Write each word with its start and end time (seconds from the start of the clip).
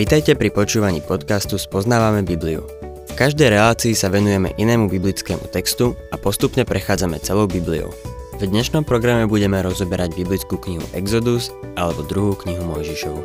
Vitajte 0.00 0.32
pri 0.32 0.48
počúvaní 0.48 1.04
podcastu 1.04 1.60
Spoznávame 1.60 2.24
Bibliu. 2.24 2.64
V 3.06 3.12
každej 3.14 3.52
relácii 3.52 3.92
sa 3.92 4.08
venujeme 4.08 4.50
inému 4.56 4.88
biblickému 4.88 5.52
textu 5.52 5.92
a 6.08 6.16
postupne 6.16 6.64
prechádzame 6.64 7.20
celou 7.20 7.44
Bibliou. 7.44 7.92
V 8.40 8.48
dnešnom 8.48 8.88
programe 8.88 9.28
budeme 9.28 9.60
rozoberať 9.60 10.16
biblickú 10.16 10.56
knihu 10.56 10.80
Exodus 10.96 11.52
alebo 11.76 12.00
druhú 12.00 12.32
knihu 12.40 12.64
Mojžišovu. 12.64 13.22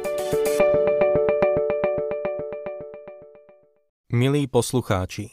Milí 4.12 4.44
poslucháči, 4.52 5.32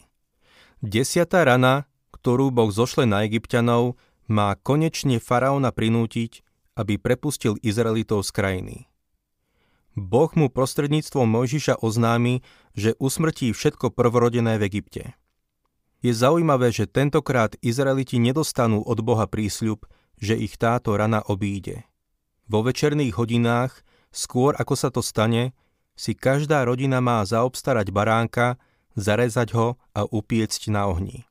desiatá 0.79 1.43
rana, 1.43 1.91
ktorú 2.15 2.55
Boh 2.55 2.71
zošle 2.71 3.03
na 3.03 3.27
Egyptianov, 3.27 3.99
má 4.31 4.55
konečne 4.63 5.19
faraóna 5.19 5.75
prinútiť, 5.75 6.47
aby 6.77 6.97
prepustil 6.97 7.61
Izraelitov 7.61 8.25
z 8.27 8.31
krajiny. 8.33 8.77
Boh 9.93 10.33
mu 10.33 10.49
prostredníctvom 10.49 11.29
Mojžiša 11.29 11.85
oznámi, 11.85 12.41
že 12.73 12.97
usmrtí 12.97 13.53
všetko 13.53 13.93
prvorodené 13.93 14.57
v 14.57 14.73
Egypte. 14.73 15.03
Je 16.01 16.11
zaujímavé, 16.17 16.73
že 16.73 16.89
tentokrát 16.89 17.55
Izraeliti 17.61 18.17
nedostanú 18.17 18.81
od 18.81 18.99
Boha 19.05 19.29
prísľub, 19.29 19.85
že 20.17 20.35
ich 20.35 20.57
táto 20.57 20.97
rana 20.97 21.21
obíde. 21.29 21.85
Vo 22.49 22.65
večerných 22.65 23.15
hodinách, 23.21 23.85
skôr 24.11 24.57
ako 24.57 24.75
sa 24.75 24.89
to 24.89 25.05
stane, 25.05 25.53
si 25.93 26.17
každá 26.17 26.65
rodina 26.65 27.05
má 27.05 27.21
zaobstarať 27.23 27.93
baránka, 27.93 28.57
zarezať 28.97 29.49
ho 29.55 29.69
a 29.93 30.09
upiecť 30.09 30.73
na 30.73 30.89
ohni. 30.89 31.29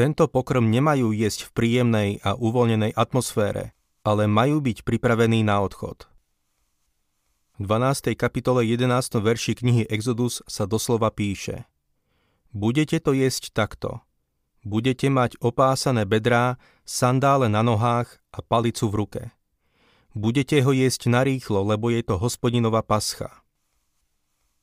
Tento 0.00 0.32
pokrm 0.32 0.64
nemajú 0.72 1.12
jesť 1.12 1.44
v 1.44 1.50
príjemnej 1.52 2.10
a 2.24 2.32
uvoľnenej 2.32 2.96
atmosfére, 2.96 3.76
ale 4.00 4.24
majú 4.24 4.64
byť 4.64 4.80
pripravení 4.80 5.44
na 5.44 5.60
odchod. 5.60 6.08
V 7.60 7.68
12. 7.68 8.16
kapitole 8.16 8.64
11. 8.64 8.88
verši 9.20 9.60
knihy 9.60 9.84
Exodus 9.92 10.40
sa 10.48 10.64
doslova 10.64 11.12
píše 11.12 11.68
Budete 12.48 12.96
to 12.96 13.12
jesť 13.12 13.52
takto. 13.52 14.00
Budete 14.64 15.12
mať 15.12 15.36
opásané 15.36 16.08
bedrá, 16.08 16.56
sandále 16.88 17.52
na 17.52 17.60
nohách 17.60 18.24
a 18.32 18.40
palicu 18.40 18.88
v 18.88 18.94
ruke. 19.04 19.22
Budete 20.16 20.64
ho 20.64 20.72
jesť 20.72 21.12
narýchlo, 21.12 21.60
lebo 21.60 21.92
je 21.92 22.00
to 22.00 22.16
hospodinová 22.16 22.80
pascha. 22.80 23.44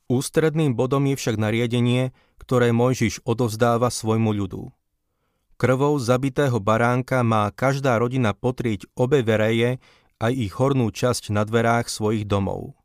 Ústredným 0.09 0.73
bodom 0.73 1.05
je 1.05 1.13
však 1.13 1.37
nariadenie, 1.37 2.09
ktoré 2.41 2.73
Mojžiš 2.73 3.21
odovzdáva 3.21 3.93
svojmu 3.93 4.33
ľudu. 4.33 4.73
Krvou 5.57 5.97
zabitého 5.97 6.61
baránka 6.61 7.25
má 7.25 7.49
každá 7.49 7.97
rodina 7.97 8.29
potrieť 8.37 8.85
obe 8.93 9.25
vereje 9.25 9.81
aj 10.21 10.31
ich 10.37 10.53
hornú 10.53 10.93
časť 10.93 11.33
na 11.33 11.41
dverách 11.49 11.89
svojich 11.89 12.29
domov. 12.29 12.77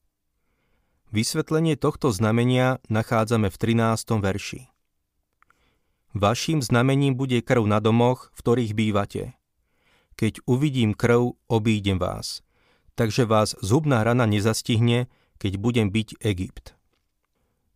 Vysvetlenie 1.13 1.77
tohto 1.77 2.09
znamenia 2.09 2.81
nachádzame 2.89 3.53
v 3.53 3.57
13. 3.61 4.17
verši. 4.25 4.73
Vaším 6.17 6.65
znamením 6.65 7.13
bude 7.13 7.45
krv 7.45 7.69
na 7.69 7.77
domoch, 7.77 8.33
v 8.33 8.41
ktorých 8.41 8.73
bývate. 8.73 9.37
Keď 10.17 10.41
uvidím 10.49 10.97
krv, 10.97 11.37
obídem 11.53 12.01
vás. 12.01 12.41
Takže 12.97 13.29
vás 13.29 13.53
zubná 13.61 14.01
rana 14.01 14.25
nezastihne, 14.25 15.13
keď 15.37 15.61
budem 15.61 15.93
byť 15.93 16.25
Egypt. 16.25 16.73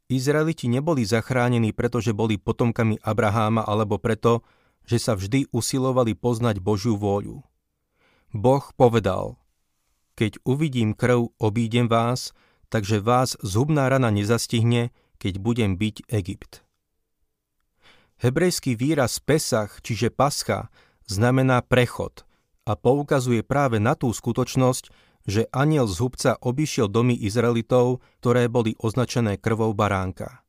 Izraeliti 0.08 0.72
neboli 0.72 1.04
zachránení, 1.04 1.76
pretože 1.76 2.16
boli 2.16 2.40
potomkami 2.40 2.96
Abraháma 3.04 3.60
alebo 3.60 4.00
preto, 4.00 4.40
že 4.86 5.02
sa 5.02 5.18
vždy 5.18 5.50
usilovali 5.50 6.14
poznať 6.14 6.62
Božiu 6.62 6.94
vôľu. 6.94 7.42
Boh 8.30 8.64
povedal, 8.78 9.36
keď 10.16 10.40
uvidím 10.48 10.96
krv, 10.96 11.34
obídem 11.36 11.90
vás, 11.90 12.32
takže 12.72 13.02
vás 13.04 13.36
zhubná 13.44 13.90
rana 13.92 14.08
nezastihne, 14.08 14.94
keď 15.20 15.42
budem 15.42 15.76
byť 15.76 16.08
Egypt. 16.08 16.64
Hebrejský 18.16 18.80
výraz 18.80 19.20
Pesach, 19.20 19.84
čiže 19.84 20.08
Pascha, 20.08 20.72
znamená 21.04 21.60
prechod 21.60 22.24
a 22.64 22.72
poukazuje 22.74 23.44
práve 23.44 23.76
na 23.76 23.92
tú 23.92 24.08
skutočnosť, 24.08 24.88
že 25.26 25.50
aniel 25.52 25.90
z 25.90 26.00
hubca 26.00 26.32
obišiel 26.40 26.88
domy 26.88 27.12
Izraelitov, 27.12 28.00
ktoré 28.22 28.48
boli 28.48 28.72
označené 28.78 29.36
krvou 29.36 29.74
baránka. 29.74 30.46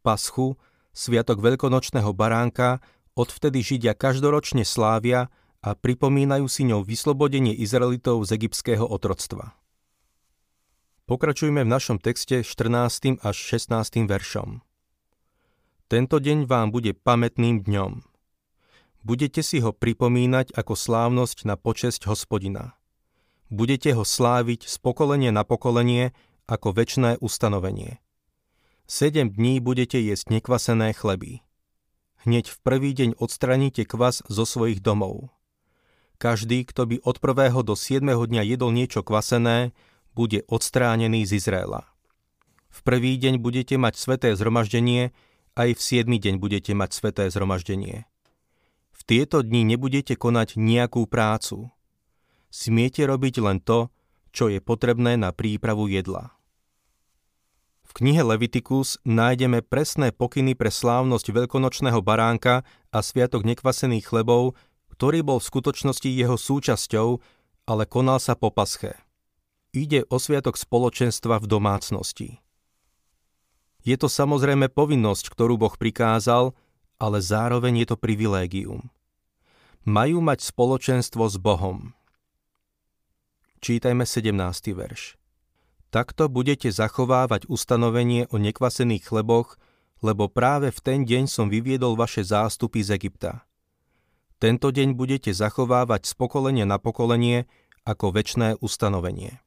Paschu, 0.00 0.56
sviatok 0.94 1.42
veľkonočného 1.42 2.14
baránka, 2.14 2.80
Odvtedy 3.16 3.64
Židia 3.64 3.96
každoročne 3.96 4.60
slávia 4.68 5.32
a 5.64 5.72
pripomínajú 5.72 6.52
si 6.52 6.68
ňou 6.68 6.84
vyslobodenie 6.84 7.56
Izraelitov 7.56 8.28
z 8.28 8.36
egyptského 8.36 8.84
otroctva. 8.84 9.56
Pokračujme 11.08 11.64
v 11.64 11.72
našom 11.72 11.96
texte 11.96 12.44
14. 12.44 13.24
až 13.24 13.36
16. 13.40 14.04
veršom. 14.04 14.60
Tento 15.88 16.16
deň 16.20 16.44
vám 16.44 16.68
bude 16.68 16.92
pamätným 16.92 17.64
dňom. 17.64 18.04
Budete 19.00 19.40
si 19.40 19.64
ho 19.64 19.72
pripomínať 19.72 20.52
ako 20.52 20.76
slávnosť 20.76 21.48
na 21.48 21.56
počesť 21.56 22.12
hospodina. 22.12 22.76
Budete 23.48 23.96
ho 23.96 24.04
sláviť 24.04 24.68
z 24.68 24.76
pokolenia 24.76 25.32
na 25.32 25.48
pokolenie 25.48 26.12
ako 26.44 26.68
väčné 26.76 27.16
ustanovenie. 27.24 27.96
Sedem 28.84 29.32
dní 29.32 29.64
budete 29.64 29.96
jesť 30.04 30.36
nekvasené 30.36 30.92
chleby 30.92 31.45
hneď 32.26 32.50
v 32.50 32.58
prvý 32.60 32.90
deň 32.92 33.16
odstraníte 33.16 33.86
kvas 33.86 34.20
zo 34.26 34.44
svojich 34.44 34.82
domov. 34.82 35.30
Každý, 36.18 36.66
kto 36.66 36.84
by 36.90 36.96
od 37.06 37.16
prvého 37.22 37.62
do 37.62 37.78
siedmeho 37.78 38.26
dňa 38.26 38.42
jedol 38.42 38.74
niečo 38.74 39.06
kvasené, 39.06 39.72
bude 40.12 40.42
odstránený 40.50 41.24
z 41.24 41.40
Izraela. 41.40 41.88
V 42.68 42.84
prvý 42.84 43.16
deň 43.16 43.40
budete 43.40 43.80
mať 43.80 43.94
sveté 43.96 44.28
zhromaždenie, 44.36 45.14
aj 45.56 45.68
v 45.72 45.80
siedmy 45.80 46.20
deň 46.20 46.36
budete 46.36 46.76
mať 46.76 46.90
sveté 46.92 47.24
zhromaždenie. 47.32 48.04
V 48.92 49.00
tieto 49.08 49.40
dni 49.40 49.64
nebudete 49.64 50.18
konať 50.18 50.60
nejakú 50.60 51.08
prácu. 51.08 51.72
Smiete 52.52 53.08
robiť 53.08 53.40
len 53.40 53.60
to, 53.60 53.88
čo 54.32 54.52
je 54.52 54.60
potrebné 54.60 55.16
na 55.16 55.32
prípravu 55.32 55.88
jedla 55.88 56.35
knihe 57.96 58.20
Levitikus 58.20 59.00
nájdeme 59.08 59.64
presné 59.64 60.12
pokyny 60.12 60.52
pre 60.52 60.68
slávnosť 60.68 61.32
veľkonočného 61.32 62.04
baránka 62.04 62.68
a 62.92 62.98
sviatok 63.00 63.48
nekvasených 63.48 64.04
chlebov, 64.04 64.52
ktorý 64.92 65.24
bol 65.24 65.40
v 65.40 65.48
skutočnosti 65.48 66.04
jeho 66.04 66.36
súčasťou, 66.36 67.08
ale 67.64 67.88
konal 67.88 68.20
sa 68.20 68.36
po 68.36 68.52
pasche. 68.52 69.00
Ide 69.72 70.04
o 70.12 70.20
sviatok 70.20 70.60
spoločenstva 70.60 71.40
v 71.40 71.46
domácnosti. 71.48 72.28
Je 73.84 73.96
to 73.96 74.12
samozrejme 74.12 74.68
povinnosť, 74.68 75.32
ktorú 75.32 75.56
Boh 75.56 75.72
prikázal, 75.72 76.52
ale 77.00 77.18
zároveň 77.20 77.84
je 77.84 77.86
to 77.92 77.96
privilégium. 77.96 78.92
Majú 79.88 80.20
mať 80.20 80.42
spoločenstvo 80.42 81.24
s 81.28 81.36
Bohom. 81.38 81.96
Čítajme 83.62 84.04
17. 84.04 84.36
verš. 84.76 85.25
Takto 85.96 86.28
budete 86.28 86.68
zachovávať 86.68 87.48
ustanovenie 87.48 88.28
o 88.28 88.36
nekvasených 88.36 89.08
chleboch, 89.08 89.56
lebo 90.04 90.28
práve 90.28 90.68
v 90.68 90.76
ten 90.84 91.08
deň 91.08 91.24
som 91.24 91.48
vyviedol 91.48 91.96
vaše 91.96 92.20
zástupy 92.20 92.84
z 92.84 93.00
Egypta. 93.00 93.48
Tento 94.36 94.68
deň 94.68 94.92
budete 94.92 95.32
zachovávať 95.32 96.04
z 96.04 96.12
pokolenia 96.20 96.68
na 96.68 96.76
pokolenie 96.76 97.48
ako 97.88 98.12
väčné 98.12 98.60
ustanovenie. 98.60 99.40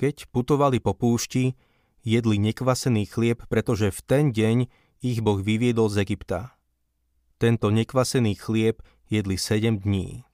Keď 0.00 0.32
putovali 0.32 0.80
po 0.80 0.96
púšti, 0.96 1.52
jedli 2.00 2.40
nekvasený 2.40 3.04
chlieb, 3.04 3.44
pretože 3.52 3.92
v 3.92 4.00
ten 4.08 4.24
deň 4.32 4.72
ich 5.04 5.20
Boh 5.20 5.36
vyviedol 5.36 5.92
z 5.92 6.00
Egypta. 6.00 6.56
Tento 7.36 7.68
nekvasený 7.68 8.40
chlieb 8.40 8.80
jedli 9.12 9.36
sedem 9.36 9.76
dní. 9.76 10.24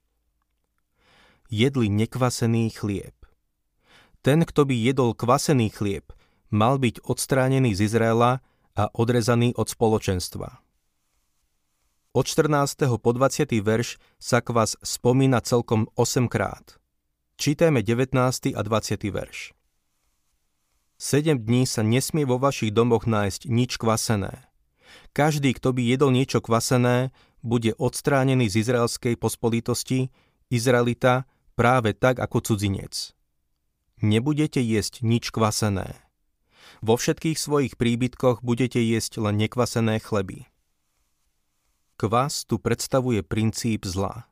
Jedli 1.50 1.90
nekvasený 1.90 2.70
chlieb. 2.70 3.19
Ten, 4.20 4.44
kto 4.44 4.68
by 4.68 4.76
jedol 4.76 5.16
kvasený 5.16 5.72
chlieb, 5.72 6.12
mal 6.52 6.76
byť 6.76 7.08
odstránený 7.08 7.72
z 7.72 7.88
Izraela 7.88 8.44
a 8.76 8.92
odrezaný 8.92 9.56
od 9.56 9.72
spoločenstva. 9.72 10.60
Od 12.12 12.26
14. 12.28 13.00
po 13.00 13.10
20. 13.16 13.48
verš 13.64 13.96
sa 14.20 14.44
kvas 14.44 14.76
spomína 14.84 15.40
celkom 15.40 15.88
8 15.96 16.28
krát. 16.28 16.76
Čítajme 17.40 17.80
19. 17.80 18.52
a 18.52 18.60
20. 18.60 19.08
verš. 19.08 19.56
Sedem 21.00 21.40
dní 21.40 21.64
sa 21.64 21.80
nesmie 21.80 22.28
vo 22.28 22.36
vašich 22.36 22.76
domoch 22.76 23.08
nájsť 23.08 23.48
nič 23.48 23.80
kvasené. 23.80 24.44
Každý, 25.16 25.56
kto 25.56 25.72
by 25.72 25.80
jedol 25.80 26.12
niečo 26.12 26.44
kvasené, 26.44 27.08
bude 27.40 27.72
odstránený 27.80 28.52
z 28.52 28.68
izraelskej 28.68 29.16
pospolitosti, 29.16 30.12
Izraelita, 30.52 31.24
práve 31.56 31.96
tak 31.96 32.20
ako 32.20 32.44
cudzinec 32.44 33.16
nebudete 34.02 34.60
jesť 34.60 35.04
nič 35.04 35.32
kvasené. 35.32 35.96
Vo 36.80 36.96
všetkých 36.96 37.36
svojich 37.36 37.74
príbytkoch 37.76 38.40
budete 38.40 38.80
jesť 38.80 39.20
len 39.20 39.36
nekvasené 39.36 40.00
chleby. 40.00 40.48
Kvas 42.00 42.48
tu 42.48 42.56
predstavuje 42.56 43.20
princíp 43.20 43.84
zla. 43.84 44.24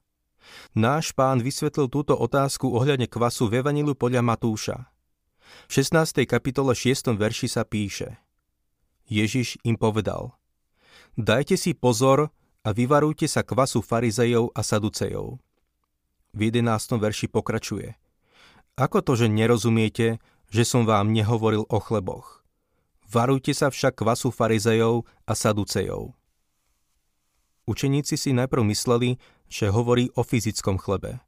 Náš 0.73 1.13
pán 1.13 1.45
vysvetlil 1.45 1.93
túto 1.93 2.17
otázku 2.17 2.73
ohľadne 2.73 3.05
kvasu 3.05 3.53
v 3.53 3.61
Evanilu 3.61 3.93
podľa 3.93 4.25
Matúša. 4.25 4.89
V 5.69 5.71
16. 5.85 6.25
kapitole 6.25 6.73
6. 6.73 7.13
verši 7.13 7.49
sa 7.53 7.69
píše 7.69 8.17
Ježiš 9.09 9.61
im 9.69 9.77
povedal 9.77 10.37
Dajte 11.21 11.61
si 11.61 11.77
pozor 11.77 12.33
a 12.65 12.69
vyvarujte 12.73 13.29
sa 13.29 13.45
kvasu 13.45 13.85
farizejov 13.85 14.57
a 14.57 14.61
saducejov. 14.65 15.37
V 16.33 16.41
11. 16.41 16.97
verši 16.97 17.29
pokračuje 17.29 18.08
Ako 18.79 19.03
to, 19.03 19.19
že 19.19 19.27
nerozumiete, 19.27 20.23
že 20.55 20.63
som 20.63 20.87
vám 20.87 21.11
nehovoril 21.11 21.67
o 21.67 21.79
chleboch? 21.83 22.47
Varujte 23.11 23.51
sa 23.51 23.75
však 23.75 23.99
kvasu 23.99 24.31
farizejov 24.31 25.03
a 25.27 25.33
saducejov. 25.35 26.15
Učeníci 27.67 28.15
si 28.15 28.31
najprv 28.31 28.63
mysleli, 28.71 29.19
že 29.51 29.75
hovorí 29.75 30.15
o 30.15 30.23
fyzickom 30.23 30.79
chlebe, 30.79 31.19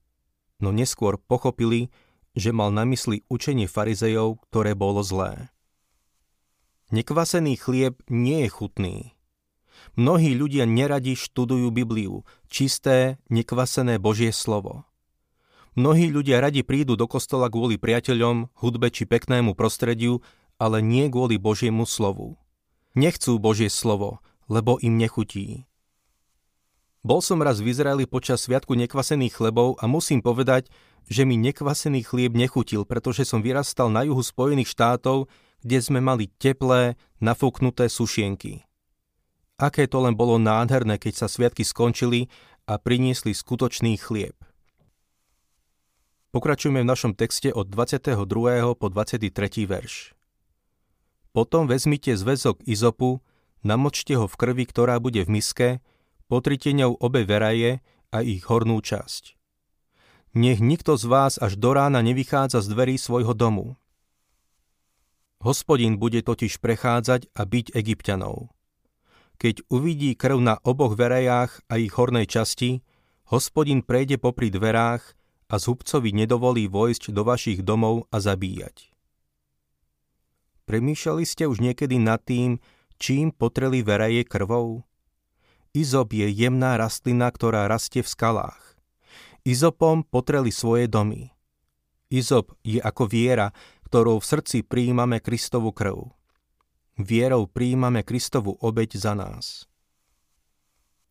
no 0.62 0.70
neskôr 0.70 1.18
pochopili, 1.18 1.90
že 2.38 2.54
mal 2.54 2.70
na 2.70 2.86
mysli 2.86 3.26
učenie 3.26 3.66
farizejov, 3.66 4.38
ktoré 4.46 4.78
bolo 4.78 5.02
zlé. 5.02 5.50
Nekvasený 6.94 7.58
chlieb 7.58 7.98
nie 8.06 8.46
je 8.46 8.48
chutný. 8.48 8.96
Mnohí 9.98 10.38
ľudia 10.38 10.70
neradi 10.70 11.18
študujú 11.18 11.74
Bibliu, 11.74 12.22
čisté, 12.46 13.18
nekvasené 13.26 13.98
Božie 13.98 14.30
slovo. 14.30 14.89
Mnohí 15.78 16.10
ľudia 16.10 16.42
radi 16.42 16.66
prídu 16.66 16.98
do 16.98 17.06
kostola 17.06 17.46
kvôli 17.46 17.78
priateľom, 17.78 18.50
hudbe 18.58 18.90
či 18.90 19.06
peknému 19.06 19.54
prostrediu, 19.54 20.18
ale 20.58 20.82
nie 20.82 21.06
kvôli 21.06 21.38
Božiemu 21.38 21.86
slovu. 21.86 22.34
Nechcú 22.98 23.38
Božie 23.38 23.70
slovo, 23.70 24.18
lebo 24.50 24.82
im 24.82 24.98
nechutí. 24.98 25.70
Bol 27.00 27.24
som 27.24 27.40
raz 27.40 27.62
v 27.62 27.72
Izraeli 27.72 28.04
počas 28.04 28.44
sviatku 28.44 28.76
nekvasených 28.76 29.40
chlebov 29.40 29.80
a 29.80 29.88
musím 29.88 30.20
povedať, 30.20 30.68
že 31.08 31.24
mi 31.24 31.40
nekvasený 31.40 32.04
chlieb 32.04 32.36
nechutil, 32.36 32.84
pretože 32.84 33.24
som 33.24 33.40
vyrastal 33.40 33.88
na 33.88 34.04
juhu 34.04 34.20
Spojených 34.20 34.68
štátov, 34.74 35.30
kde 35.64 35.78
sme 35.80 36.04
mali 36.04 36.28
teplé, 36.36 37.00
nafúknuté 37.22 37.88
sušienky. 37.88 38.68
Aké 39.56 39.88
to 39.88 40.04
len 40.04 40.12
bolo 40.12 40.36
nádherné, 40.36 41.00
keď 41.00 41.24
sa 41.24 41.26
sviatky 41.28 41.64
skončili 41.64 42.28
a 42.68 42.76
priniesli 42.76 43.32
skutočný 43.32 43.96
chlieb. 43.96 44.36
Pokračujeme 46.30 46.86
v 46.86 46.90
našom 46.94 47.18
texte 47.18 47.50
od 47.50 47.66
22. 47.66 48.14
po 48.78 48.86
23. 48.86 49.34
verš. 49.66 50.14
Potom 51.34 51.66
vezmite 51.66 52.14
zväzok 52.14 52.62
izopu, 52.70 53.18
namočte 53.66 54.14
ho 54.14 54.30
v 54.30 54.38
krvi, 54.38 54.62
ktorá 54.62 55.02
bude 55.02 55.26
v 55.26 55.42
miske, 55.42 55.68
potrite 56.30 56.70
ňou 56.70 56.94
obe 57.02 57.26
veraje 57.26 57.82
a 58.14 58.22
ich 58.22 58.46
hornú 58.46 58.78
časť. 58.78 59.34
Nech 60.38 60.62
nikto 60.62 60.94
z 60.94 61.10
vás 61.10 61.34
až 61.34 61.58
do 61.58 61.74
rána 61.74 61.98
nevychádza 61.98 62.62
z 62.62 62.78
dverí 62.78 62.94
svojho 62.94 63.34
domu. 63.34 63.74
Hospodin 65.42 65.98
bude 65.98 66.22
totiž 66.22 66.62
prechádzať 66.62 67.26
a 67.34 67.42
byť 67.42 67.74
egyptianov. 67.74 68.54
Keď 69.42 69.66
uvidí 69.66 70.14
krv 70.14 70.38
na 70.38 70.62
oboch 70.62 70.94
verejách 70.94 71.66
a 71.66 71.74
ich 71.74 71.90
hornej 71.90 72.30
časti, 72.30 72.86
hospodin 73.34 73.82
prejde 73.82 74.14
popri 74.14 74.54
dverách 74.54 75.18
a 75.50 75.58
zhubcovi 75.58 76.14
nedovolí 76.14 76.70
vojsť 76.70 77.10
do 77.10 77.26
vašich 77.26 77.66
domov 77.66 78.06
a 78.14 78.22
zabíjať. 78.22 78.94
Premýšľali 80.70 81.26
ste 81.26 81.50
už 81.50 81.58
niekedy 81.58 81.98
nad 81.98 82.22
tým, 82.22 82.62
čím 83.02 83.34
potreli 83.34 83.82
veraje 83.82 84.22
krvou? 84.22 84.86
Izop 85.74 86.14
je 86.14 86.30
jemná 86.30 86.78
rastlina, 86.78 87.26
ktorá 87.34 87.66
rastie 87.66 88.06
v 88.06 88.10
skalách. 88.10 88.78
Izopom 89.42 90.06
potreli 90.06 90.54
svoje 90.54 90.86
domy. 90.86 91.34
Izop 92.10 92.54
je 92.62 92.78
ako 92.78 93.10
viera, 93.10 93.50
ktorou 93.90 94.22
v 94.22 94.28
srdci 94.30 94.62
prijímame 94.62 95.18
Kristovu 95.18 95.74
krv. 95.74 96.14
Vierou 96.94 97.50
prijímame 97.50 98.06
Kristovu 98.06 98.54
obeď 98.62 98.98
za 98.98 99.18
nás. 99.18 99.66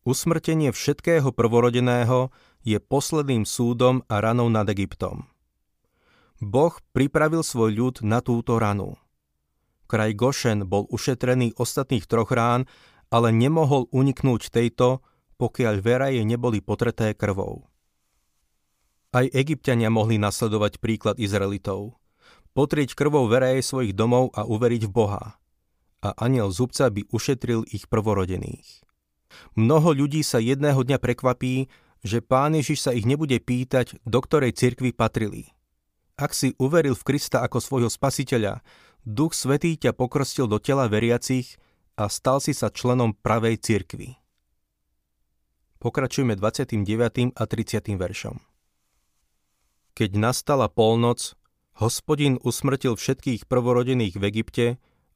Usmrtenie 0.08 0.72
všetkého 0.72 1.28
prvorodeného 1.36 2.32
je 2.66 2.78
posledným 2.80 3.48
súdom 3.48 4.04
a 4.10 4.20
ranou 4.20 4.48
nad 4.52 4.68
Egyptom. 4.68 5.28
Boh 6.40 6.72
pripravil 6.96 7.44
svoj 7.44 7.70
ľud 7.76 7.96
na 8.04 8.24
túto 8.24 8.56
ranu. 8.56 8.96
Kraj 9.90 10.14
Gošen 10.16 10.64
bol 10.64 10.86
ušetrený 10.88 11.58
ostatných 11.58 12.06
troch 12.06 12.30
rán 12.30 12.64
ale 13.10 13.34
nemohol 13.34 13.90
uniknúť 13.90 14.54
tejto, 14.54 15.02
pokiaľ 15.36 15.74
veraje 15.82 16.22
neboli 16.22 16.62
potreté 16.62 17.12
krvou. 17.12 17.66
Aj 19.10 19.26
egyptiania 19.34 19.90
mohli 19.90 20.22
nasledovať 20.22 20.78
príklad 20.78 21.18
Izraelitov. 21.18 21.98
Potrieť 22.54 22.94
krvou 22.94 23.26
veraje 23.26 23.66
svojich 23.66 23.90
domov 23.90 24.30
a 24.38 24.46
uveriť 24.46 24.86
v 24.86 24.94
Boha. 24.94 25.24
A 26.00 26.08
aniel 26.22 26.54
zubca 26.54 26.86
by 26.86 27.10
ušetril 27.10 27.66
ich 27.74 27.90
prvorodených. 27.90 28.86
Mnoho 29.58 29.94
ľudí 29.94 30.22
sa 30.22 30.38
jedného 30.38 30.78
dňa 30.86 30.98
prekvapí, 31.02 31.66
že 32.00 32.24
pán 32.24 32.56
Ježiš 32.56 32.88
sa 32.88 32.92
ich 32.96 33.04
nebude 33.04 33.36
pýtať, 33.36 34.00
do 34.08 34.18
ktorej 34.20 34.56
cirkvi 34.56 34.92
patrili. 34.92 35.52
Ak 36.20 36.36
si 36.36 36.52
uveril 36.60 36.92
v 36.96 37.06
Krista 37.06 37.40
ako 37.44 37.60
svojho 37.60 37.90
spasiteľa, 37.92 38.60
Duch 39.08 39.32
Svetý 39.32 39.80
ťa 39.80 39.96
pokrstil 39.96 40.44
do 40.44 40.60
tela 40.60 40.84
veriacich 40.84 41.56
a 41.96 42.12
stal 42.12 42.44
si 42.44 42.52
sa 42.52 42.68
členom 42.68 43.16
pravej 43.16 43.56
cirkvy. 43.56 44.20
Pokračujeme 45.80 46.36
29. 46.36 47.32
a 47.32 47.42
30. 47.48 47.96
veršom. 47.96 48.36
Keď 49.96 50.10
nastala 50.20 50.68
polnoc, 50.68 51.32
hospodin 51.80 52.36
usmrtil 52.44 53.00
všetkých 53.00 53.48
prvorodených 53.48 54.20
v 54.20 54.24
Egypte, 54.28 54.66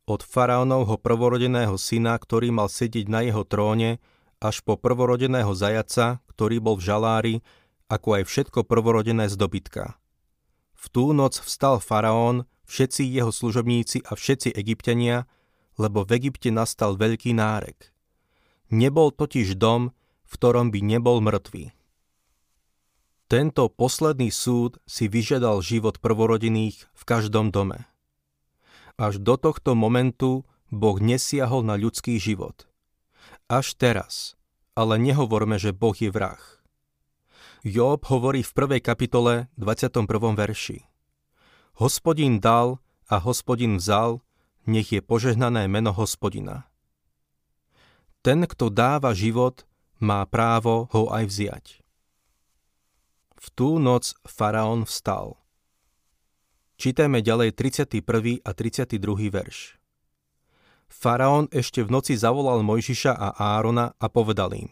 od 0.04 0.20
faraónovho 0.20 1.00
prvorodeného 1.00 1.80
syna, 1.80 2.16
ktorý 2.20 2.52
mal 2.52 2.68
sedieť 2.68 3.08
na 3.08 3.24
jeho 3.24 3.44
tróne, 3.44 4.00
až 4.44 4.60
po 4.60 4.76
prvorodeného 4.76 5.56
zajaca, 5.56 6.20
ktorý 6.28 6.60
bol 6.60 6.76
v 6.76 6.84
žalári, 6.84 7.34
ako 7.88 8.20
aj 8.20 8.28
všetko 8.28 8.68
prvorodené 8.68 9.32
z 9.32 9.40
dobytka. 9.40 9.96
V 10.76 10.92
tú 10.92 11.16
noc 11.16 11.40
vstal 11.40 11.80
faraón, 11.80 12.44
všetci 12.68 13.08
jeho 13.08 13.32
služobníci 13.32 14.04
a 14.04 14.12
všetci 14.12 14.52
egyptiania 14.52 15.24
lebo 15.78 16.06
v 16.06 16.22
Egypte 16.22 16.50
nastal 16.54 16.94
veľký 16.94 17.34
nárek. 17.34 17.90
Nebol 18.70 19.10
totiž 19.14 19.58
dom, 19.58 19.90
v 20.24 20.32
ktorom 20.34 20.70
by 20.70 20.80
nebol 20.82 21.18
mŕtvy. 21.20 21.74
Tento 23.26 23.72
posledný 23.72 24.30
súd 24.30 24.78
si 24.84 25.08
vyžiadal 25.08 25.64
život 25.64 25.98
prvorodených 25.98 26.86
v 26.92 27.02
každom 27.02 27.50
dome. 27.50 27.88
Až 28.94 29.18
do 29.18 29.34
tohto 29.34 29.74
momentu 29.74 30.46
Boh 30.70 30.98
nesiahol 31.02 31.66
na 31.66 31.74
ľudský 31.74 32.20
život. 32.20 32.70
Až 33.54 33.78
teraz, 33.78 34.34
ale 34.74 34.98
nehovorme, 34.98 35.62
že 35.62 35.70
Boh 35.70 35.94
je 35.94 36.10
vrah. 36.10 36.42
Job 37.62 38.02
hovorí 38.10 38.42
v 38.42 38.50
prvej 38.50 38.82
kapitole 38.82 39.46
21. 39.54 40.10
verši. 40.34 40.82
Hospodin 41.78 42.42
dal 42.42 42.82
a 43.06 43.22
hospodin 43.22 43.78
vzal, 43.78 44.26
nech 44.66 44.90
je 44.90 44.98
požehnané 44.98 45.70
meno 45.70 45.94
hospodina. 45.94 46.66
Ten, 48.26 48.42
kto 48.42 48.74
dáva 48.74 49.14
život, 49.14 49.62
má 50.02 50.26
právo 50.26 50.90
ho 50.90 51.14
aj 51.14 51.22
vziať. 51.22 51.64
V 53.38 53.46
tú 53.54 53.78
noc 53.78 54.18
faraón 54.26 54.82
vstal. 54.82 55.38
Čítajme 56.74 57.22
ďalej 57.22 57.54
31. 57.54 58.02
a 58.42 58.50
32. 58.50 58.98
verš. 59.30 59.83
Faraón 60.88 61.50
ešte 61.52 61.84
v 61.84 61.92
noci 61.92 62.16
zavolal 62.16 62.64
Mojžiša 62.64 63.12
a 63.12 63.28
Árona 63.56 63.92
a 63.96 64.06
povedal 64.08 64.56
im 64.56 64.70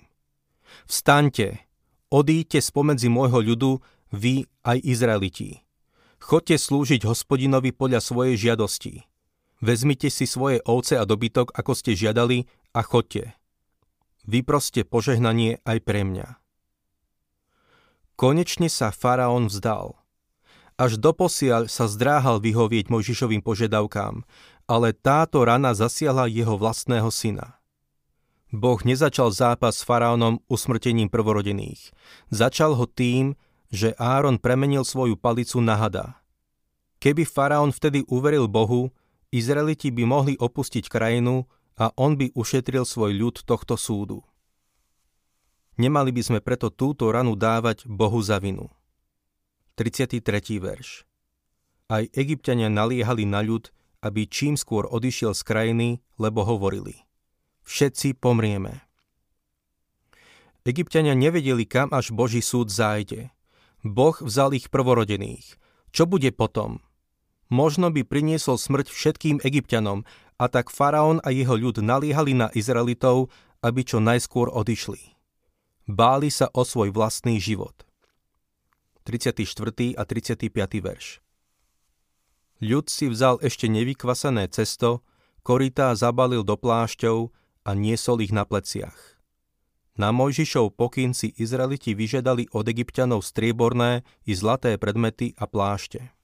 Vstaňte, 0.89 1.61
odíďte 2.09 2.65
spomedzi 2.65 3.13
môjho 3.13 3.41
ľudu, 3.45 3.71
vy 4.13 4.49
aj 4.65 4.79
Izraeliti. 4.85 5.65
Chodte 6.23 6.55
slúžiť 6.55 7.03
hospodinovi 7.03 7.75
podľa 7.75 8.01
svojej 8.05 8.37
žiadosti. 8.39 9.03
Vezmite 9.63 10.11
si 10.11 10.27
svoje 10.27 10.63
ovce 10.67 10.99
a 10.99 11.05
dobytok, 11.07 11.55
ako 11.55 11.73
ste 11.75 11.99
žiadali, 11.99 12.47
a 12.73 12.81
chodte. 12.83 13.35
Vyproste 14.27 14.87
požehnanie 14.87 15.59
aj 15.67 15.79
pre 15.83 16.07
mňa. 16.07 16.39
Konečne 18.15 18.71
sa 18.71 18.95
faraón 18.95 19.51
vzdal. 19.51 19.99
Až 20.79 20.99
doposiaľ 20.99 21.67
sa 21.67 21.91
zdráhal 21.91 22.39
vyhovieť 22.39 22.91
Mojžišovým 22.91 23.43
požiadavkám, 23.45 24.25
ale 24.73 24.97
táto 24.97 25.45
rana 25.45 25.77
zasiahla 25.77 26.33
jeho 26.33 26.57
vlastného 26.57 27.13
syna. 27.13 27.61
Boh 28.49 28.81
nezačal 28.81 29.29
zápas 29.29 29.81
s 29.81 29.85
faraónom 29.85 30.41
usmrtením 30.49 31.13
prvorodených. 31.13 31.93
Začal 32.33 32.73
ho 32.81 32.89
tým, 32.89 33.37
že 33.69 33.93
Áron 34.01 34.41
premenil 34.41 34.89
svoju 34.89 35.21
palicu 35.21 35.61
na 35.61 35.77
hada. 35.77 36.17
Keby 37.05 37.29
faraón 37.29 37.69
vtedy 37.69 38.05
uveril 38.09 38.49
Bohu, 38.49 38.89
Izraeliti 39.33 39.93
by 39.93 40.05
mohli 40.09 40.35
opustiť 40.41 40.89
krajinu 40.89 41.49
a 41.81 41.93
on 41.97 42.17
by 42.17 42.33
ušetril 42.33 42.85
svoj 42.85 43.17
ľud 43.17 43.37
tohto 43.45 43.77
súdu. 43.77 44.21
Nemali 45.81 46.13
by 46.13 46.23
sme 46.25 46.41
preto 46.45 46.69
túto 46.69 47.09
ranu 47.09 47.33
dávať 47.33 47.89
Bohu 47.89 48.21
za 48.21 48.37
vinu. 48.37 48.69
33. 49.81 50.21
verš 50.61 51.09
Aj 51.89 52.05
egyptiania 52.13 52.69
naliehali 52.69 53.25
na 53.25 53.41
ľud, 53.41 53.73
aby 54.03 54.27
čím 54.27 54.59
skôr 54.59 54.85
odišiel 54.91 55.33
z 55.33 55.43
krajiny, 55.47 55.89
lebo 56.19 56.43
hovorili 56.43 57.07
Všetci 57.63 58.19
pomrieme. 58.19 58.83
Egyptiania 60.67 61.15
nevedeli, 61.15 61.67
kam 61.67 61.91
až 61.95 62.11
Boží 62.11 62.43
súd 62.43 62.71
zájde. 62.71 63.31
Boh 63.83 64.15
vzal 64.19 64.55
ich 64.55 64.71
prvorodených. 64.71 65.59
Čo 65.91 66.07
bude 66.07 66.31
potom? 66.31 66.83
Možno 67.51 67.91
by 67.91 68.07
priniesol 68.07 68.59
smrť 68.59 68.91
všetkým 68.91 69.37
egyptianom 69.43 70.07
a 70.39 70.47
tak 70.47 70.71
faraón 70.71 71.19
a 71.23 71.35
jeho 71.35 71.55
ľud 71.55 71.83
naliehali 71.83 72.35
na 72.35 72.49
Izraelitov, 72.55 73.31
aby 73.63 73.87
čo 73.87 74.03
najskôr 74.03 74.51
odišli. 74.51 75.15
Báli 75.87 76.31
sa 76.31 76.51
o 76.55 76.63
svoj 76.63 76.95
vlastný 76.95 77.43
život. 77.43 77.87
34. 79.03 79.99
a 79.99 80.03
35. 80.07 80.47
verš 80.79 81.23
Ľud 82.63 82.87
si 82.87 83.11
vzal 83.11 83.43
ešte 83.43 83.67
nevykvasané 83.67 84.47
cesto, 84.55 85.03
korytá 85.43 85.91
zabalil 85.99 86.47
do 86.47 86.55
plášťov 86.55 87.35
a 87.67 87.71
niesol 87.75 88.23
ich 88.23 88.31
na 88.31 88.47
pleciach. 88.47 89.19
Na 89.99 90.15
Mojžišov 90.15 90.79
pokyn 90.79 91.11
si 91.11 91.35
Izraeliti 91.35 91.93
vyžiadali 91.93 92.49
od 92.55 92.65
egyptianov 92.71 93.27
strieborné 93.27 94.07
i 94.25 94.33
zlaté 94.39 94.79
predmety 94.79 95.35
a 95.35 95.51
plášte. 95.51 96.15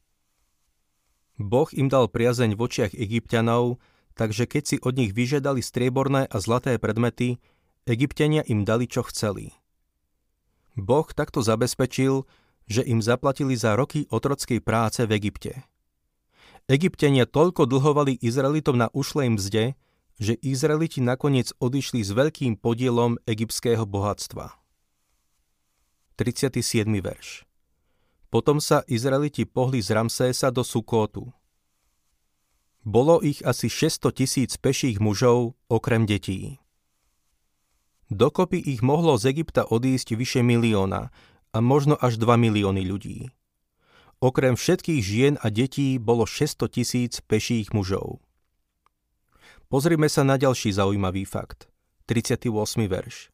Boh 1.42 1.68
im 1.74 1.90
dal 1.90 2.06
priazeň 2.06 2.54
v 2.54 2.60
očiach 2.64 2.92
egyptianov, 2.94 3.82
takže 4.14 4.46
keď 4.46 4.62
si 4.62 4.76
od 4.78 4.94
nich 4.94 5.10
vyžiadali 5.10 5.58
strieborné 5.58 6.30
a 6.30 6.36
zlaté 6.38 6.78
predmety, 6.78 7.42
egyptiania 7.82 8.46
im 8.46 8.62
dali 8.62 8.86
čo 8.86 9.02
chceli. 9.10 9.58
Boh 10.78 11.06
takto 11.10 11.42
zabezpečil, 11.42 12.30
že 12.70 12.86
im 12.86 13.02
zaplatili 13.02 13.58
za 13.58 13.74
roky 13.74 14.06
otrockej 14.06 14.62
práce 14.62 15.02
v 15.02 15.18
Egypte. 15.18 15.66
Egyptiania 16.68 17.24
toľko 17.24 17.64
dlhovali 17.64 18.20
Izraelitom 18.20 18.76
na 18.76 18.92
ušlej 18.92 19.40
mzde, 19.40 19.64
že 20.20 20.36
Izraeliti 20.44 21.00
nakoniec 21.00 21.56
odišli 21.56 22.04
s 22.04 22.12
veľkým 22.12 22.60
podielom 22.60 23.16
egyptského 23.24 23.88
bohatstva. 23.88 24.52
37. 26.20 26.84
verš 27.00 27.48
Potom 28.28 28.60
sa 28.60 28.84
Izraeliti 28.84 29.48
pohli 29.48 29.80
z 29.80 29.96
Ramsésa 29.96 30.52
do 30.52 30.60
Sukótu. 30.60 31.32
Bolo 32.84 33.24
ich 33.24 33.40
asi 33.48 33.72
600 33.72 34.12
tisíc 34.12 34.60
peších 34.60 35.00
mužov, 35.00 35.56
okrem 35.72 36.04
detí. 36.04 36.60
Dokopy 38.12 38.60
ich 38.60 38.84
mohlo 38.84 39.16
z 39.16 39.32
Egypta 39.32 39.64
odísť 39.64 40.20
vyše 40.20 40.44
milióna 40.44 41.08
a 41.48 41.58
možno 41.64 41.96
až 41.96 42.20
2 42.20 42.36
milióny 42.36 42.84
ľudí. 42.84 43.32
Okrem 44.18 44.58
všetkých 44.58 44.98
žien 45.02 45.34
a 45.38 45.46
detí 45.46 45.94
bolo 46.02 46.26
600 46.26 46.66
tisíc 46.74 47.22
peších 47.22 47.70
mužov. 47.70 48.18
Pozrime 49.70 50.10
sa 50.10 50.26
na 50.26 50.34
ďalší 50.34 50.74
zaujímavý 50.74 51.22
fakt. 51.22 51.70
38. 52.10 52.50
verš. 52.90 53.30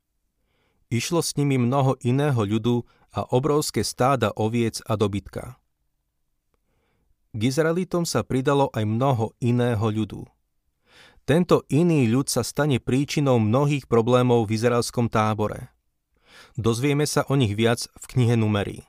Išlo 0.93 1.25
s 1.25 1.41
nimi 1.41 1.57
mnoho 1.57 1.97
iného 2.05 2.37
ľudu 2.37 2.85
a 3.17 3.25
obrovské 3.33 3.81
stáda 3.81 4.29
oviec 4.37 4.85
a 4.85 4.99
dobytka. 5.01 5.57
K 7.33 7.41
Izraelitom 7.41 8.05
sa 8.05 8.21
pridalo 8.21 8.69
aj 8.77 8.85
mnoho 8.85 9.33
iného 9.41 9.87
ľudu. 9.89 10.29
Tento 11.25 11.65
iný 11.73 12.05
ľud 12.13 12.29
sa 12.29 12.45
stane 12.45 12.77
príčinou 12.77 13.41
mnohých 13.41 13.89
problémov 13.89 14.45
v 14.45 14.61
izraelskom 14.61 15.09
tábore. 15.09 15.73
Dozvieme 16.61 17.09
sa 17.09 17.25
o 17.33 17.35
nich 17.41 17.57
viac 17.57 17.89
v 17.97 18.05
knihe 18.13 18.37
Numery. 18.37 18.85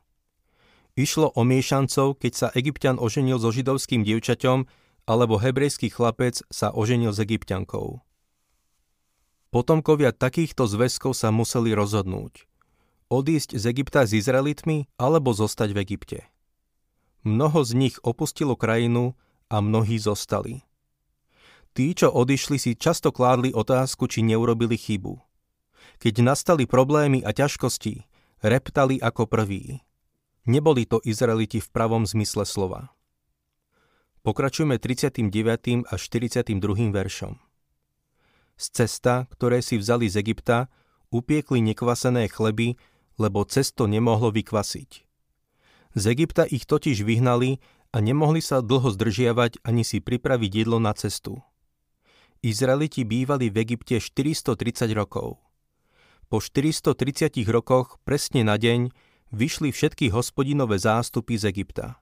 Išlo 0.96 1.28
o 1.36 1.44
miešancov, 1.44 2.24
keď 2.24 2.34
sa 2.34 2.48
egyptian 2.56 2.96
oženil 2.96 3.36
so 3.36 3.52
židovským 3.52 4.08
dievčaťom, 4.08 4.64
alebo 5.06 5.38
hebrejský 5.38 5.92
chlapec 5.92 6.40
sa 6.48 6.72
oženil 6.72 7.12
s 7.12 7.20
egyptiankou. 7.20 8.00
Potomkovia 9.54 10.12
takýchto 10.12 10.68
zväzkov 10.68 11.16
sa 11.16 11.32
museli 11.32 11.72
rozhodnúť. 11.72 12.48
Odísť 13.08 13.56
z 13.56 13.64
Egypta 13.70 14.04
s 14.04 14.18
Izraelitmi 14.18 14.90
alebo 14.98 15.32
zostať 15.32 15.78
v 15.78 15.80
Egypte. 15.86 16.20
Mnoho 17.22 17.62
z 17.62 17.72
nich 17.78 17.96
opustilo 18.02 18.58
krajinu 18.58 19.14
a 19.48 19.62
mnohí 19.62 20.02
zostali. 20.02 20.66
Tí, 21.76 21.94
čo 21.94 22.10
odišli, 22.10 22.58
si 22.58 22.72
často 22.74 23.14
kládli 23.14 23.54
otázku, 23.54 24.10
či 24.10 24.26
neurobili 24.26 24.80
chybu. 24.80 25.22
Keď 26.02 26.14
nastali 26.24 26.66
problémy 26.66 27.22
a 27.22 27.30
ťažkosti, 27.36 28.08
reptali 28.42 28.98
ako 29.00 29.30
prví. 29.30 29.85
Neboli 30.46 30.86
to 30.86 31.02
Izraeliti 31.02 31.58
v 31.58 31.70
pravom 31.74 32.06
zmysle 32.06 32.46
slova. 32.46 32.94
Pokračujeme 34.22 34.78
39. 34.78 35.90
a 35.90 35.94
42. 35.98 36.54
veršom. 36.94 37.42
Z 38.54 38.66
cesta, 38.70 39.26
ktoré 39.34 39.66
si 39.66 39.82
vzali 39.82 40.06
z 40.06 40.22
Egypta, 40.22 40.70
upiekli 41.10 41.66
nekvasené 41.66 42.30
chleby, 42.30 42.78
lebo 43.18 43.42
cesto 43.50 43.90
nemohlo 43.90 44.30
vykvasiť. 44.30 44.90
Z 45.98 46.04
Egypta 46.14 46.46
ich 46.46 46.70
totiž 46.70 47.02
vyhnali 47.02 47.58
a 47.90 47.98
nemohli 47.98 48.38
sa 48.38 48.62
dlho 48.62 48.94
zdržiavať 48.94 49.66
ani 49.66 49.82
si 49.82 49.98
pripraviť 49.98 50.52
jedlo 50.62 50.78
na 50.78 50.94
cestu. 50.94 51.42
Izraeliti 52.46 53.02
bývali 53.02 53.50
v 53.50 53.66
Egypte 53.66 53.98
430 53.98 54.94
rokov. 54.94 55.42
Po 56.30 56.38
430 56.38 57.34
rokoch, 57.50 57.98
presne 58.06 58.46
na 58.46 58.62
deň, 58.62 58.94
vyšli 59.36 59.76
všetky 59.76 60.16
hospodinové 60.16 60.80
zástupy 60.80 61.36
z 61.36 61.52
Egypta. 61.52 62.00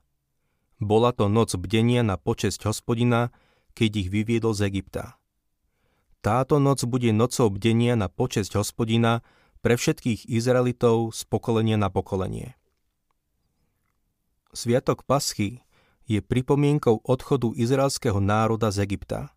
Bola 0.78 1.10
to 1.10 1.26
noc 1.26 1.50
bdenia 1.58 2.06
na 2.06 2.14
počesť 2.14 2.70
hospodina, 2.70 3.34
keď 3.74 4.06
ich 4.06 4.08
vyviedol 4.14 4.54
z 4.54 4.70
Egypta. 4.70 5.18
Táto 6.22 6.62
noc 6.62 6.86
bude 6.86 7.10
nocou 7.10 7.50
bdenia 7.50 7.98
na 7.98 8.06
počesť 8.06 8.54
hospodina 8.54 9.26
pre 9.66 9.74
všetkých 9.74 10.30
Izraelitov 10.30 11.10
z 11.10 11.26
pokolenia 11.26 11.74
na 11.74 11.90
pokolenie. 11.90 12.54
Sviatok 14.54 15.02
Paschy 15.02 15.66
je 16.06 16.22
pripomienkou 16.22 17.02
odchodu 17.02 17.50
izraelského 17.58 18.22
národa 18.22 18.70
z 18.70 18.86
Egypta. 18.86 19.34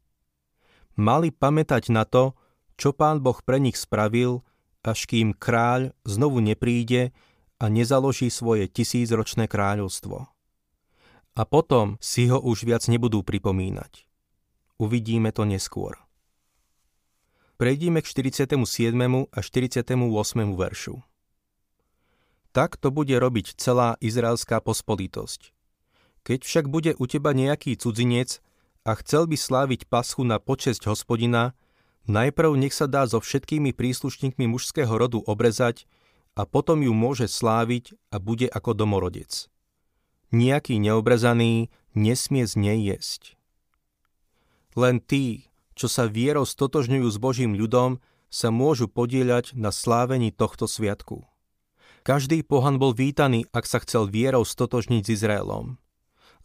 Mali 0.93 1.33
pamätať 1.33 1.89
na 1.89 2.05
to, 2.05 2.37
čo 2.77 2.93
pán 2.93 3.25
Boh 3.25 3.41
pre 3.41 3.57
nich 3.57 3.79
spravil, 3.79 4.45
až 4.85 5.09
kým 5.09 5.33
kráľ 5.33 5.91
znovu 6.05 6.39
nepríde 6.39 7.11
a 7.57 7.65
nezaloží 7.69 8.29
svoje 8.29 8.69
tisícročné 8.69 9.49
kráľovstvo. 9.49 10.29
A 11.37 11.41
potom 11.45 12.01
si 12.01 12.29
ho 12.29 12.41
už 12.41 12.65
viac 12.65 12.85
nebudú 12.89 13.21
pripomínať. 13.21 14.05
Uvidíme 14.77 15.33
to 15.33 15.45
neskôr. 15.45 15.97
Prejdime 17.57 18.05
k 18.05 18.07
47. 18.09 18.53
a 19.33 19.39
48. 19.41 19.89
veršu. 20.53 21.01
Tak 22.53 22.77
to 22.77 22.93
bude 22.93 23.13
robiť 23.13 23.57
celá 23.57 23.97
izraelská 24.01 24.61
pospolitosť. 24.61 25.53
Keď 26.21 26.39
však 26.45 26.65
bude 26.69 26.93
u 26.97 27.05
teba 27.09 27.33
nejaký 27.33 27.73
cudzinec 27.77 28.41
a 28.85 28.93
chcel 29.01 29.25
by 29.25 29.37
sláviť 29.37 29.89
paschu 29.89 30.21
na 30.21 30.37
počesť 30.37 30.85
hospodina, 30.85 31.57
najprv 32.05 32.53
nech 32.53 32.77
sa 32.77 32.85
dá 32.85 33.09
so 33.09 33.17
všetkými 33.17 33.73
príslušníkmi 33.73 34.45
mužského 34.45 34.93
rodu 34.93 35.17
obrezať 35.25 35.89
a 36.37 36.45
potom 36.45 36.85
ju 36.85 36.93
môže 36.93 37.25
sláviť 37.25 37.97
a 38.13 38.21
bude 38.21 38.45
ako 38.45 38.77
domorodec. 38.77 39.49
Nijaký 40.29 40.77
neobrezaný 40.77 41.73
nesmie 41.97 42.45
z 42.45 42.53
nej 42.61 42.79
jesť. 42.93 43.33
Len 44.77 45.01
tí, 45.01 45.49
čo 45.73 45.89
sa 45.89 46.05
vierou 46.05 46.45
stotožňujú 46.45 47.07
s 47.09 47.17
Božím 47.17 47.57
ľudom, 47.57 47.97
sa 48.29 48.53
môžu 48.53 48.85
podieľať 48.85 49.57
na 49.57 49.73
slávení 49.73 50.29
tohto 50.29 50.69
sviatku. 50.69 51.25
Každý 52.05 52.45
pohan 52.45 52.77
bol 52.77 52.93
vítaný, 52.93 53.49
ak 53.49 53.65
sa 53.65 53.81
chcel 53.81 54.05
vierou 54.05 54.45
stotožniť 54.45 55.01
s 55.01 55.13
Izraelom. 55.17 55.81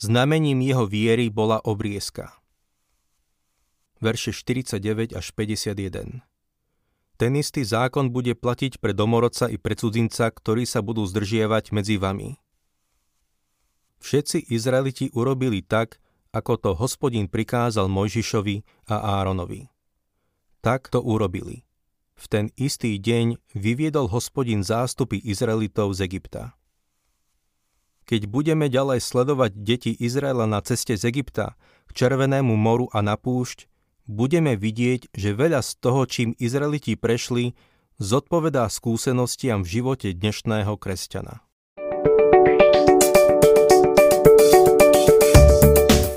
Znamením 0.00 0.64
jeho 0.64 0.88
viery 0.88 1.28
bola 1.28 1.61
obriezka. 1.61 2.32
Verše 4.00 4.34
49 4.34 5.14
až 5.14 5.26
51 5.37 6.31
Ten 7.22 7.38
istý 7.38 7.62
zákon 7.62 8.10
bude 8.10 8.34
platiť 8.34 8.82
pre 8.82 8.90
domorodca 8.90 9.46
i 9.46 9.54
pre 9.54 9.78
cudzinca, 9.78 10.26
ktorí 10.26 10.66
sa 10.66 10.82
budú 10.82 11.06
zdržiavať 11.06 11.70
medzi 11.70 11.94
vami. 11.94 12.34
Všetci 14.02 14.50
Izraeliti 14.50 15.06
urobili 15.14 15.62
tak, 15.62 16.02
ako 16.34 16.58
to 16.58 16.70
hospodin 16.74 17.30
prikázal 17.30 17.86
Mojžišovi 17.86 18.66
a 18.90 19.22
Áronovi. 19.22 19.70
Tak 20.66 20.90
to 20.90 20.98
urobili. 20.98 21.62
V 22.18 22.26
ten 22.26 22.50
istý 22.58 22.98
deň 22.98 23.38
vyviedol 23.54 24.10
hospodin 24.10 24.66
zástupy 24.66 25.22
Izraelitov 25.22 25.94
z 25.94 26.10
Egypta. 26.10 26.58
Keď 28.02 28.26
budeme 28.26 28.66
ďalej 28.66 28.98
sledovať 28.98 29.62
deti 29.62 29.94
Izraela 29.94 30.50
na 30.50 30.58
ceste 30.58 30.98
z 30.98 31.06
Egypta 31.06 31.54
k 31.86 31.90
Červenému 31.94 32.58
moru 32.58 32.90
a 32.90 32.98
na 32.98 33.14
púšť, 33.14 33.70
budeme 34.06 34.59
vidieť, 34.59 35.14
že 35.14 35.37
veľa 35.37 35.61
z 35.62 35.71
toho, 35.78 36.06
čím 36.06 36.35
Izraeliti 36.38 36.99
prešli, 36.99 37.54
zodpovedá 38.02 38.66
skúsenostiam 38.66 39.62
v 39.62 39.80
živote 39.80 40.11
dnešného 40.16 40.75
kresťana. 40.78 41.44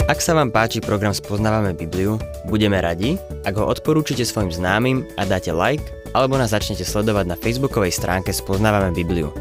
Ak 0.06 0.22
sa 0.22 0.38
vám 0.38 0.54
páči 0.54 0.86
program 0.86 1.18
Spoznávame 1.18 1.74
Bibliu, 1.74 2.22
budeme 2.46 2.77
radi, 2.77 3.18
ak 3.42 3.58
ho 3.58 3.65
odporúčite 3.65 4.22
svojim 4.22 4.54
známym 4.54 5.01
a 5.18 5.25
dáte 5.25 5.50
like, 5.50 5.84
alebo 6.13 6.38
nás 6.38 6.54
začnete 6.54 6.86
sledovať 6.86 7.25
na 7.25 7.36
facebookovej 7.36 7.92
stránke 7.92 8.30
Spoznávame 8.30 8.94
Bibliu. 8.94 9.34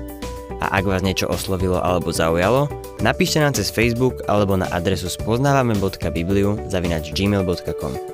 A 0.65 0.81
ak 0.81 0.89
vás 0.89 1.05
niečo 1.05 1.29
oslovilo 1.29 1.77
alebo 1.77 2.09
zaujalo, 2.09 2.73
napíšte 3.05 3.45
nám 3.45 3.53
cez 3.53 3.69
Facebook 3.69 4.25
alebo 4.25 4.57
na 4.57 4.65
adresu 4.73 5.13
spoznávame.bibliu 5.13 6.73
zavinač 6.73 7.13
gmail.com. 7.13 8.14